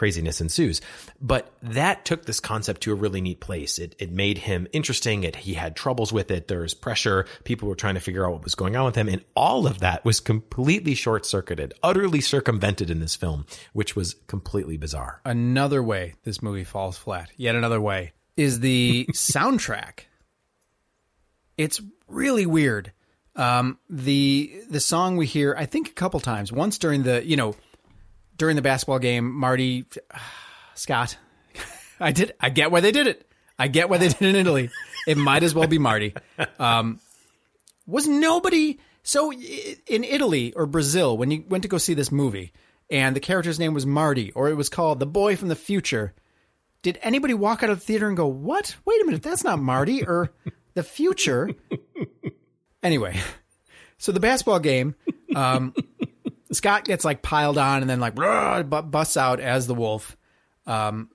[0.01, 0.81] craziness ensues.
[1.21, 3.79] But that took this concept to a really neat place.
[3.79, 5.25] It, it made him interesting.
[5.25, 6.49] It, he had troubles with it.
[6.49, 7.27] There was pressure.
[7.45, 9.11] People were trying to figure out what was going on with him.
[9.11, 14.15] And all of that was completely short circuited, utterly circumvented in this film, which was
[14.27, 15.21] completely bizarre.
[15.27, 20.07] another way this movie falls flat, yet another way, is the soundtrack.
[21.59, 22.93] It's really weird.
[23.37, 26.51] Um, the the song we hear, I think a couple times.
[26.51, 27.55] Once during the you know
[28.41, 29.85] during the basketball game, Marty
[30.75, 31.17] Scott.
[32.01, 32.33] I did.
[32.41, 33.31] I get why they did it.
[33.59, 34.71] I get why they did it in Italy.
[35.07, 36.15] It might as well be Marty.
[36.59, 37.01] Um,
[37.87, 42.53] was nobody so in Italy or Brazil when you went to go see this movie
[42.91, 46.15] and the character's name was Marty or it was called The Boy from the Future?
[46.83, 48.75] Did anybody walk out of the theater and go, "What?
[48.87, 50.33] Wait a minute, that's not Marty or
[50.73, 51.51] the future?"
[52.83, 53.21] anyway,
[53.99, 54.95] so the basketball game,
[55.37, 55.75] um,
[56.53, 60.17] Scott gets like piled on and then like busts out as the wolf.
[60.67, 61.11] Um,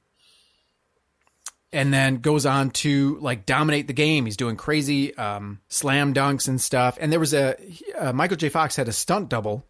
[1.76, 4.26] and then goes on to like dominate the game.
[4.26, 6.98] He's doing crazy um, slam dunks and stuff.
[7.02, 7.58] And there was a
[8.00, 8.48] uh, Michael J.
[8.48, 9.66] Fox had a stunt double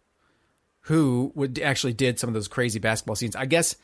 [0.82, 3.34] who would actually did some of those crazy basketball scenes.
[3.34, 3.74] I guess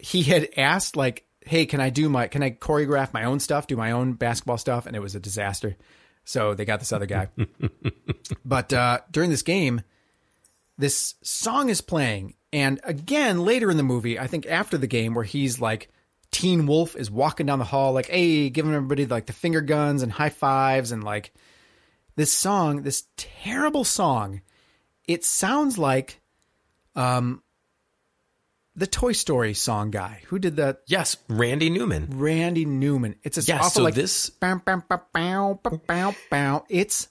[0.00, 3.68] he had asked like, "Hey, can I do my can I choreograph my own stuff,
[3.68, 5.76] do my own basketball stuff?" And it was a disaster.
[6.24, 7.28] So they got this other guy.
[8.44, 9.82] but uh, during this game,
[10.78, 15.14] this song is playing, and again later in the movie, I think after the game,
[15.14, 15.88] where he's like,
[16.30, 20.02] Teen Wolf is walking down the hall, like, hey, giving everybody like the finger guns
[20.02, 21.32] and high fives, and like
[22.16, 24.42] this song, this terrible song.
[25.06, 26.20] It sounds like,
[26.94, 27.42] um,
[28.74, 30.80] the Toy Story song guy who did that.
[30.86, 32.08] Yes, Randy Newman.
[32.18, 33.16] Randy Newman.
[33.22, 35.00] It's a Yeah, awful so like this- bow, bow, bow,
[35.62, 36.64] bow, bow, bow.
[36.68, 37.08] It's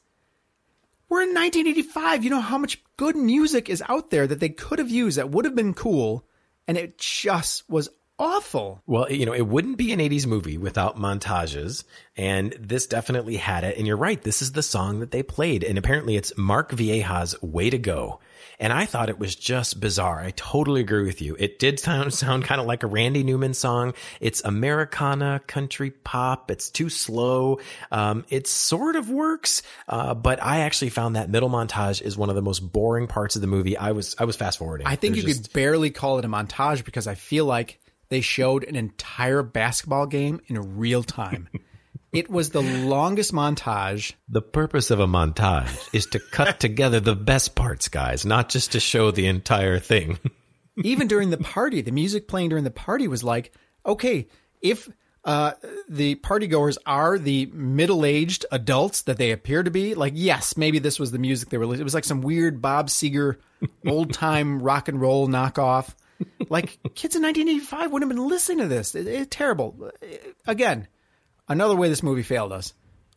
[1.15, 2.25] we're in 1985.
[2.25, 5.29] You know how much good music is out there that they could have used that
[5.29, 6.27] would have been cool,
[6.67, 7.87] and it just was
[8.19, 8.81] awful.
[8.85, 11.83] Well, you know, it wouldn't be an 80s movie without montages,
[12.15, 13.77] and this definitely had it.
[13.77, 17.41] And you're right, this is the song that they played, and apparently it's Mark Vieha's
[17.41, 18.19] Way to Go.
[18.57, 20.21] And I thought it was just bizarre.
[20.21, 21.35] I totally agree with you.
[21.37, 23.93] It did sound, sound kind of like a Randy Newman song.
[24.21, 26.49] It's Americana, country pop.
[26.51, 27.59] It's too slow.
[27.91, 32.29] Um, it sort of works, uh, but I actually found that middle montage is one
[32.29, 33.77] of the most boring parts of the movie.
[33.77, 34.87] I was, I was fast forwarding.
[34.87, 38.21] I think you There's could barely call it a montage because I feel like they
[38.21, 41.49] showed an entire basketball game in real time.
[42.15, 44.13] It was the longest montage.
[44.29, 48.71] The purpose of a montage is to cut together the best parts, guys, not just
[48.71, 50.17] to show the entire thing.
[50.77, 53.51] Even during the party, the music playing during the party was like,
[53.85, 54.27] okay,
[54.61, 54.87] if
[55.25, 55.51] uh,
[55.89, 60.97] the partygoers are the middle-aged adults that they appear to be, like yes, maybe this
[60.97, 61.75] was the music they were.
[61.75, 63.39] It was like some weird Bob Seger,
[63.85, 65.93] old-time rock and roll knockoff.
[66.49, 68.93] Like kids in 1985 wouldn't have been listening to this.
[68.95, 69.91] It, it's terrible.
[70.47, 70.87] Again,
[71.47, 72.73] another way this movie failed us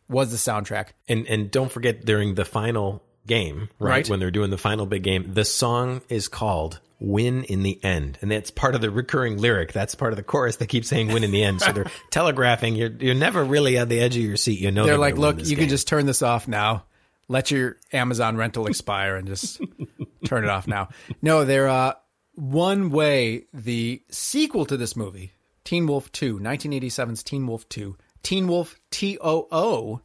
[0.09, 0.87] was the soundtrack.
[1.07, 4.09] And and don't forget during the final game, right, Right.
[4.09, 8.17] when they're doing the final big game, the song is called "Win in the End,"
[8.21, 9.71] and that's part of the recurring lyric.
[9.71, 10.55] That's part of the chorus.
[10.55, 12.75] They keep saying "Win in the End," so they're telegraphing.
[12.75, 14.59] You're you're never really at the edge of your seat.
[14.59, 16.85] You know They're gonna like, look, you game." can just turn this off now.
[17.27, 19.61] Let your Amazon rental expire and just
[20.25, 20.89] turn it off now.
[21.21, 21.93] No, they're uh,
[22.39, 28.47] one way the sequel to this movie, Teen Wolf 2, 1987's Teen Wolf 2, Teen
[28.47, 30.01] Wolf T O O,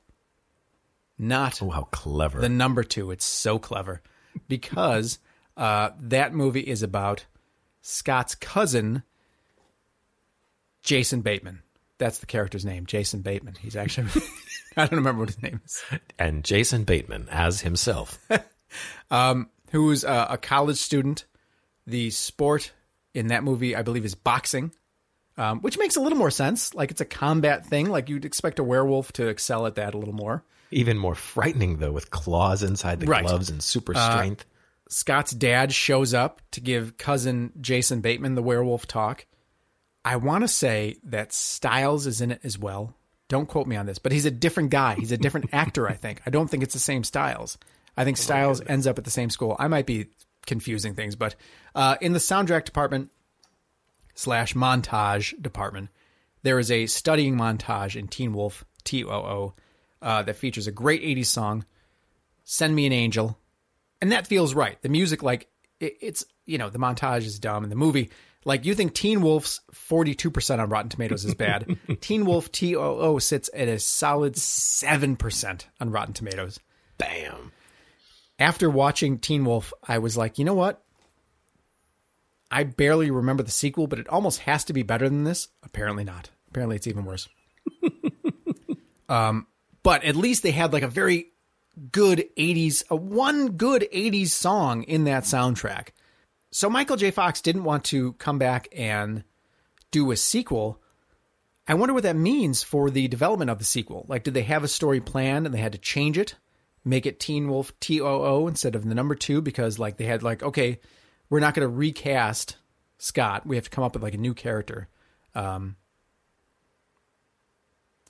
[1.19, 2.41] not Oh, how clever!
[2.41, 3.11] the number two.
[3.13, 4.03] It's so clever
[4.49, 5.19] because
[5.57, 7.25] uh, that movie is about
[7.83, 9.03] Scott's cousin,
[10.83, 11.63] Jason Bateman.
[11.99, 13.55] That's the character's name, Jason Bateman.
[13.61, 14.11] He's actually,
[14.77, 15.83] I don't remember what his name is.
[16.19, 18.19] and Jason Bateman as himself.
[19.71, 21.25] Who's uh, a college student.
[21.87, 22.73] The sport
[23.13, 24.73] in that movie, I believe, is boxing,
[25.37, 26.75] um, which makes a little more sense.
[26.75, 27.91] Like it's a combat thing.
[27.91, 30.45] Like you'd expect a werewolf to excel at that a little more.
[30.71, 33.25] Even more frightening though, with claws inside the Right.
[33.25, 34.45] gloves and super strength.
[34.89, 39.27] Scott's dad shows up to give cousin Jason Bateman the werewolf talk.
[40.05, 42.95] I want to say that Stiles is in it as well.
[43.29, 44.95] Don't quote me on this, but he's a different guy.
[44.97, 46.21] He's a different actor, I think.
[46.27, 47.57] I don't think it's the same Stiles.
[47.97, 49.57] I think Stiles ends up at the same school.
[49.59, 50.07] I might be
[50.47, 51.35] confusing things, but
[51.75, 53.11] uh, in the soundtrack department
[54.15, 55.91] slash montage department,
[56.43, 59.55] there is a studying montage in Teen Wolf T O O
[60.03, 61.65] uh, that features a great 80s song,
[62.45, 63.39] Send Me an Angel,
[64.01, 64.81] and that feels right.
[64.83, 65.49] The music, like
[65.81, 68.11] it, it's you know the montage is dumb, and the movie,
[68.45, 71.79] like you think Teen Wolf's forty two percent on Rotten Tomatoes is bad.
[72.01, 76.61] Teen Wolf T O O sits at a solid seven percent on Rotten Tomatoes.
[76.99, 77.53] Bam.
[78.39, 80.83] After watching Teen Wolf, I was like, you know what?
[82.51, 85.49] I barely remember the sequel, but it almost has to be better than this.
[85.63, 86.31] Apparently not.
[86.49, 87.29] Apparently it's even worse.
[89.09, 89.47] um,
[89.83, 91.33] but at least they had like a very
[91.91, 95.89] good 80s, a one good 80s song in that soundtrack.
[96.51, 97.11] So Michael J.
[97.11, 99.25] Fox didn't want to come back and
[99.91, 100.81] do a sequel.
[101.67, 104.07] I wonder what that means for the development of the sequel.
[104.09, 106.37] Like, did they have a story planned and they had to change it,
[106.85, 110.05] make it Teen Wolf T O O instead of the number two because like they
[110.05, 110.81] had like, okay,
[111.31, 112.57] we're not going to recast
[112.99, 113.47] Scott.
[113.47, 114.89] We have to come up with like a new character.
[115.35, 115.77] Um,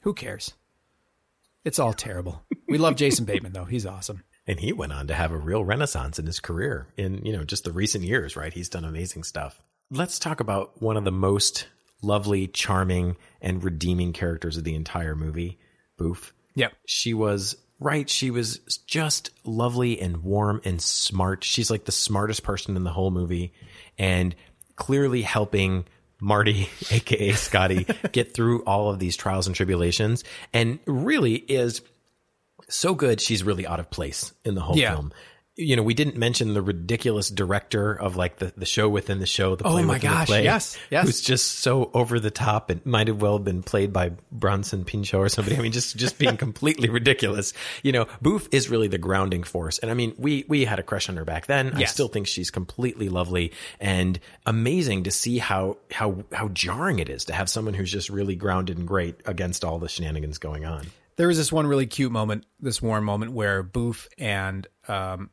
[0.02, 0.52] who cares?
[1.64, 2.42] It's all terrible.
[2.68, 4.22] We love Jason Bateman though; he's awesome.
[4.46, 7.44] And he went on to have a real renaissance in his career in, you know,
[7.44, 8.52] just the recent years, right?
[8.52, 9.58] He's done amazing stuff.
[9.90, 11.66] Let's talk about one of the most
[12.02, 15.58] lovely, charming, and redeeming characters of the entire movie,
[15.96, 16.34] Boof.
[16.56, 16.74] Yep.
[16.87, 18.08] She was right.
[18.08, 21.44] She was just lovely and warm and smart.
[21.44, 23.52] She's like the smartest person in the whole movie
[23.98, 24.34] and
[24.76, 25.84] clearly helping
[26.20, 31.82] Marty, aka Scotty, get through all of these trials and tribulations and really is
[32.68, 34.94] so good she's really out of place in the whole Yeah.
[34.94, 35.12] film.
[35.57, 39.27] You know, we didn't mention the ridiculous director of like the, the show within the
[39.27, 41.07] show, the play Oh my within the gosh, play, yes, yes.
[41.07, 42.73] who's just so over the top.
[42.73, 45.57] It might have well been played by Bronson Pinchot or somebody.
[45.57, 47.53] I mean, just just being completely ridiculous.
[47.85, 50.83] You know, Boof is really the grounding force, and I mean, we we had a
[50.83, 51.75] crush on her back then.
[51.75, 57.09] I still think she's completely lovely and amazing to see how how how jarring it
[57.09, 60.64] is to have someone who's just really grounded and great against all the shenanigans going
[60.64, 60.87] on.
[61.17, 65.31] There was this one really cute moment, this warm moment where Boof and um,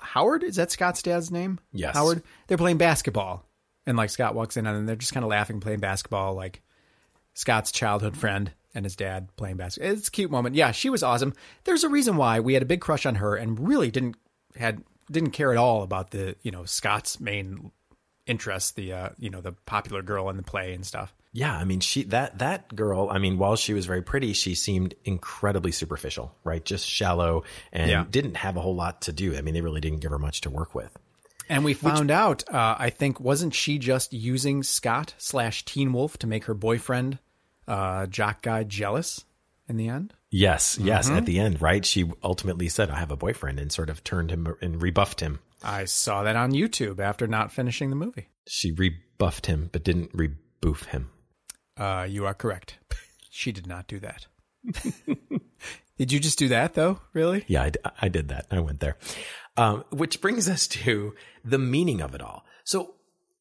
[0.00, 1.58] Howard is that Scott's dad's name?
[1.72, 1.94] Yes.
[1.94, 2.22] Howard.
[2.46, 3.44] They're playing basketball,
[3.86, 6.62] and like Scott walks in and they're just kind of laughing, playing basketball, like
[7.34, 9.92] Scott's childhood friend and his dad playing basketball.
[9.92, 10.54] It's a cute moment.
[10.54, 11.34] Yeah, she was awesome.
[11.64, 14.16] There's a reason why we had a big crush on her and really didn't
[14.56, 17.72] had didn't care at all about the you know Scott's main
[18.26, 21.14] interest, the uh, you know the popular girl in the play and stuff.
[21.32, 23.08] Yeah, I mean, she that that girl.
[23.10, 26.64] I mean, while she was very pretty, she seemed incredibly superficial, right?
[26.64, 28.04] Just shallow and Yeah.
[28.10, 29.36] didn't have a whole lot to do.
[29.36, 30.96] I mean, they really didn't give her much to work with.
[31.50, 36.18] And we found out, uh, I think, wasn't she just using Scott slash Teen Wolf
[36.18, 37.18] to make her boyfriend,
[37.66, 39.24] uh, Jock Guy, jealous
[39.66, 40.12] in the end?
[40.30, 41.06] Yes, yes.
[41.08, 41.16] Mm-hmm.
[41.16, 41.84] At the end, right?
[41.86, 45.38] She ultimately said, "I have a boyfriend," and sort of turned him and rebuffed him.
[45.62, 48.28] I saw that on YouTube after not finishing the movie.
[48.46, 51.10] She rebuffed him, but didn't reboof him.
[51.78, 52.78] Uh, you are correct.
[53.30, 54.26] She did not do that.
[55.98, 56.98] Did you just do that though?
[57.12, 57.44] Really?
[57.46, 58.46] Yeah, I, d- I did that.
[58.50, 58.96] I went there.
[59.56, 61.14] Um, which brings us to
[61.44, 62.44] the meaning of it all.
[62.64, 62.94] So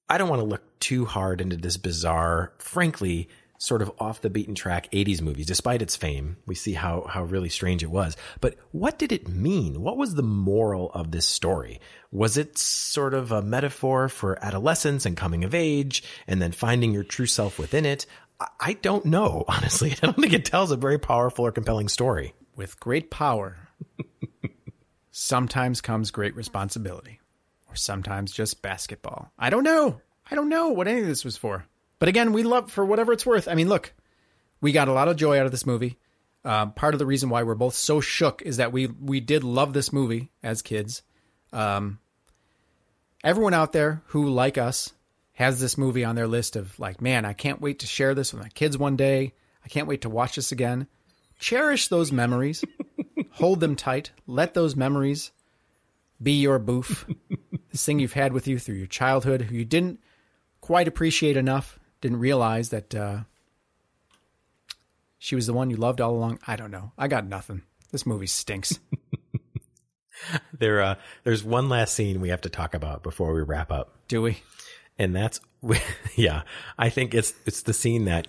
[0.10, 4.30] I don't want to look too hard into this bizarre, frankly, sort of off the
[4.30, 6.38] beaten track 80s movies, despite its fame.
[6.46, 8.16] We see how, how really strange it was.
[8.40, 9.82] But what did it mean?
[9.82, 11.80] What was the moral of this story?
[12.12, 16.92] Was it sort of a metaphor for adolescence and coming of age and then finding
[16.94, 18.06] your true self within it?
[18.40, 19.92] I, don't know, honestly.
[19.92, 22.34] I don't think it tells a very powerful or compelling story.
[22.56, 23.58] With great power,
[25.12, 27.20] sometimes comes great responsibility,
[27.70, 29.32] or sometimes just basketball.
[29.38, 30.02] I don't know.
[30.30, 31.66] I don't know what any of this was for.
[32.00, 33.48] But again, we love for whatever it's worth.
[33.48, 33.94] I mean, look,
[34.62, 35.98] we got a lot of joy out of this movie.
[36.44, 39.44] Um, part of the reason why we're both so shook is that we we did
[39.44, 41.02] love this movie as kids.
[41.52, 42.00] Um,
[43.24, 44.94] everyone out there who, like us,
[45.38, 48.34] has this movie on their list of like, man, I can't wait to share this
[48.34, 49.36] with my kids one day.
[49.64, 50.88] I can't wait to watch this again.
[51.38, 52.66] Cherish those memories,
[53.34, 55.32] hold them tight, let those memories
[56.22, 57.06] be your boof.
[57.72, 60.00] this thing you've had with you through your childhood, who you didn't
[60.60, 63.20] quite appreciate enough, didn't realize that uh,
[65.20, 66.40] she was the one you loved all along.
[66.48, 66.94] I don't know.
[66.98, 67.62] I got nothing.
[67.92, 68.80] This movie stinks.
[70.52, 73.94] There, uh, there's one last scene we have to talk about before we wrap up.
[74.08, 74.42] Do we?
[75.00, 75.40] And that's
[76.16, 76.44] yeah
[76.78, 78.28] i think it's it's the scene that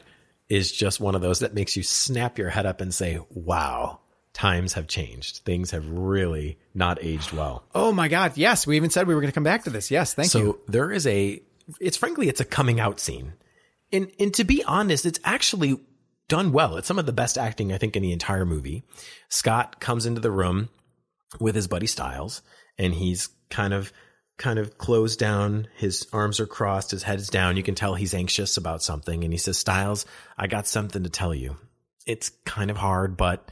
[0.48, 4.00] is just one of those that makes you snap your head up and say wow
[4.33, 8.37] times have changed things have really not aged well Oh my God.
[8.37, 8.66] Yes.
[8.66, 9.90] We even said we were going to come back to this.
[9.90, 10.14] Yes.
[10.14, 10.40] Thank you.
[10.40, 11.42] so there is a
[11.81, 13.35] it's frankly it's a coming out scene
[13.92, 15.78] and and to be honest it's actually
[16.28, 18.83] done well it's some of the best acting i think in the entire movie
[19.28, 20.68] scott comes into the room
[21.40, 22.40] with his buddy stiles
[22.78, 23.92] and he's kind of
[24.38, 27.57] kind of closed down his arms are crossed his head's down.
[27.57, 29.24] You can tell he's anxious about something.
[29.24, 31.57] And he says stiles i got something to tell you.
[32.07, 33.51] It's kind of hard but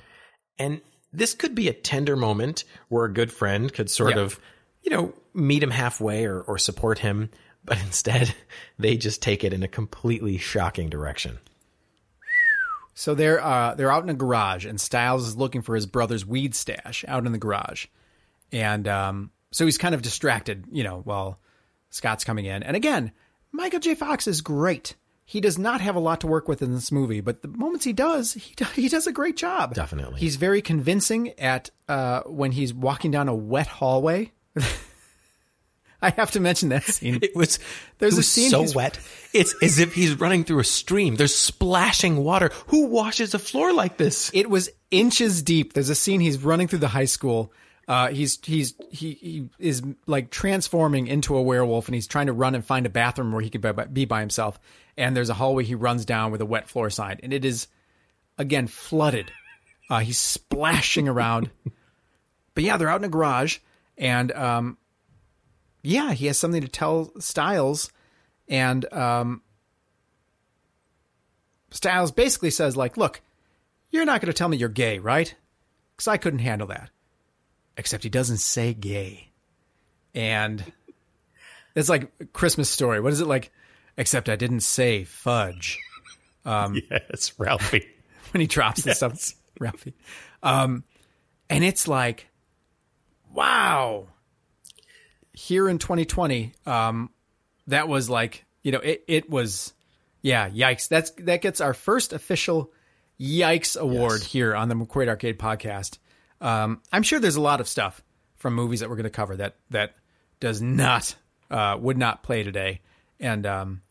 [0.59, 0.81] and
[1.13, 4.23] this could be a tender moment where a good friend could sort Yeah.
[4.23, 4.41] of
[4.83, 7.31] you know meet him halfway or, or support him
[7.65, 8.33] but instead
[8.79, 11.39] they just take it in a completely shocking direction.
[12.95, 16.25] So they're uh, they're out in a garage, and Stiles is looking for his brother's
[16.25, 17.87] weed stash out in the garage,
[18.53, 21.41] and um, so he's kind of distracted, you know, while
[21.89, 22.63] Scott's coming in.
[22.63, 23.11] And again,
[23.53, 23.95] Michael J.
[23.95, 24.97] Fox is great.
[25.25, 27.83] He does not have a lot to work with in this movie, but the moments
[27.83, 29.73] he does, he he does a great job.
[29.73, 30.21] Definitely.
[30.21, 34.31] he's very convincing at uh, when he's walking down a wet hallway.
[36.03, 37.21] I have to mention that scene.
[37.23, 37.59] It was
[37.97, 39.01] There's it a scene so wet.
[39.33, 41.17] It's as if he's running through a stream.
[41.17, 42.51] There's splashing water.
[42.67, 44.31] Who washes a floor like this?
[44.35, 45.73] It was inches deep.
[45.73, 47.55] There's a scene he's running through the high school.
[47.89, 52.33] Uh, he's he's he, he is like transforming into a werewolf, and he's trying to
[52.33, 54.59] run and find a bathroom where he could be by, himself.
[54.97, 57.69] And there's a hallway he runs down with a wet floor sign, and it is
[58.39, 59.31] again flooded.
[59.89, 61.51] Uh, he's splashing around.
[62.55, 63.59] but yeah, they're out in a garage,
[63.97, 64.79] and um,
[65.83, 67.93] yeah, he has something to tell Stiles,
[68.49, 69.43] and um,
[71.71, 73.21] Stiles basically says like, "Look,
[73.91, 75.33] you're not going to tell me you're gay, right?
[75.93, 76.91] Because I couldn't handle that."
[77.77, 79.33] Except he doesn't say gay,
[80.15, 80.65] and
[81.75, 83.01] it's like Christmas story.
[83.01, 83.53] What is it like?
[83.99, 85.79] Except I didn't say fudge
[86.45, 87.87] Um, yes, Ralphie.
[88.33, 89.95] when he drops the stuff, Ralphie.
[90.43, 90.85] Um,
[91.51, 92.29] and it's like,
[93.33, 94.09] wow.
[95.33, 97.11] Here in 2020, um,
[97.67, 99.75] that was like, you know, it, it was,
[100.23, 100.89] yeah, yikes.
[100.89, 102.73] That's that gets our first official
[103.21, 105.99] yikes award here on the McQuaid Arcade podcast.
[106.41, 108.03] Um, I'm sure there's a lot of stuff
[108.37, 109.95] from movies that we're going to cover that that
[110.41, 111.15] does not
[111.51, 112.81] uh, would not play today,
[113.19, 113.83] and um,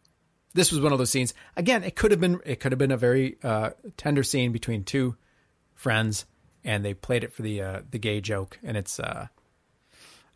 [0.53, 1.34] this was one of those scenes.
[1.55, 4.84] Again, it could have been it could have been a very uh, tender scene between
[4.84, 5.15] two
[5.73, 6.25] friends,
[6.63, 9.27] and they played it for the uh, the gay joke, and it's uh,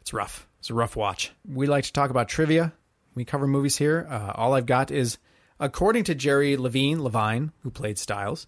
[0.02, 0.48] it's rough.
[0.60, 1.32] It's a rough watch.
[1.48, 2.74] We like to talk about trivia.
[3.16, 4.08] We cover movies here.
[4.10, 5.18] Uh, all I've got is,
[5.60, 8.46] according to Jerry Levine, Levine, who played Stiles,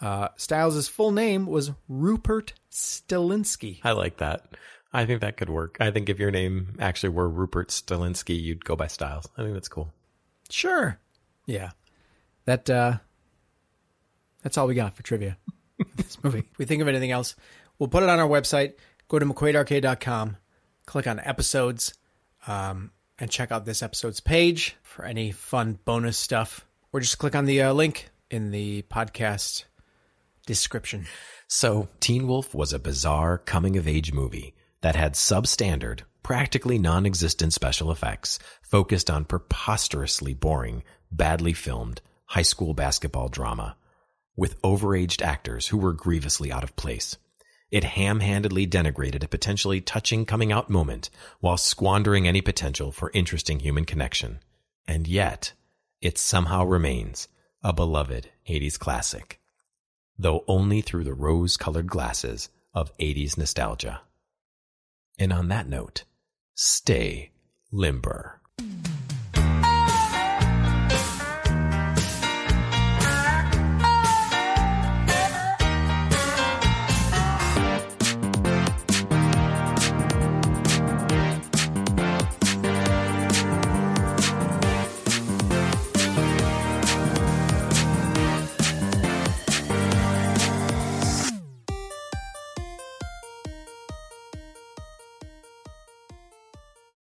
[0.00, 3.80] uh, Stiles' full name was Rupert Stilinski.
[3.84, 4.56] I like that.
[4.92, 5.76] I think that could work.
[5.80, 9.28] I think if your name actually were Rupert Stilinski, you'd go by Stiles.
[9.36, 9.92] I think that's cool.
[10.50, 10.98] Sure.
[11.46, 11.70] Yeah.
[12.44, 12.98] That uh
[14.42, 15.36] that's all we got for trivia.
[15.96, 16.44] this movie.
[16.50, 17.34] If we think of anything else,
[17.78, 18.74] we'll put it on our website.
[19.08, 20.36] Go to McQuaidArcade.com,
[20.86, 21.94] click on episodes,
[22.46, 26.64] um, and check out this episode's page for any fun bonus stuff.
[26.92, 29.64] Or just click on the uh, link in the podcast
[30.46, 31.06] description.
[31.48, 37.06] So, Teen Wolf was a bizarre coming of age movie that had substandard, practically non
[37.06, 43.76] existent special effects focused on preposterously boring, badly filmed high school basketball drama.
[44.36, 47.16] with overaged actors who were grievously out of place.
[47.70, 53.10] It ham handedly denigrated a potentially touching coming out moment while squandering any potential for
[53.14, 54.40] interesting human connection.
[54.86, 55.52] And yet,
[56.00, 57.28] it somehow remains
[57.62, 59.40] a beloved 80s classic,
[60.18, 64.02] though only through the rose colored glasses of 80s nostalgia.
[65.18, 66.04] And on that note,
[66.54, 67.30] stay
[67.70, 68.40] limber.